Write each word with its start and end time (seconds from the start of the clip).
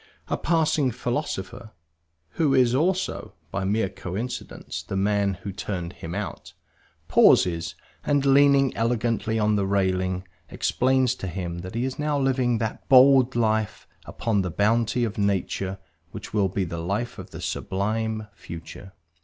A 0.29 0.35
passing 0.35 0.89
philosopher 0.89 1.73
(who 2.29 2.55
is 2.55 2.73
also, 2.73 3.33
by 3.51 3.61
a 3.61 3.65
mere 3.67 3.87
coincidence, 3.87 4.81
the 4.81 4.95
man 4.95 5.35
who 5.43 5.51
turned 5.51 5.93
him 5.93 6.15
out) 6.15 6.53
pauses, 7.07 7.75
and 8.03 8.25
leaning 8.25 8.75
elegantly 8.75 9.37
on 9.37 9.57
the 9.57 9.67
railings, 9.67 10.23
explains 10.49 11.13
to 11.13 11.27
him 11.27 11.59
that 11.59 11.75
he 11.75 11.85
is 11.85 11.99
now 11.99 12.17
living 12.17 12.57
that 12.57 12.89
bold 12.89 13.35
life 13.35 13.87
upon 14.05 14.41
the 14.41 14.49
bounty 14.49 15.03
of 15.03 15.19
nature 15.19 15.77
which 16.09 16.33
will 16.33 16.49
be 16.49 16.63
the 16.63 16.79
life 16.81 17.19
of 17.19 17.29
the 17.29 17.39
sublime 17.39 18.25
future. 18.33 18.93